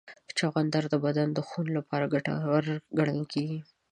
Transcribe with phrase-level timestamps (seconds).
[0.37, 2.63] چغندر د بدن د خون لپاره ګټور
[2.97, 3.59] ګڼل کېږي.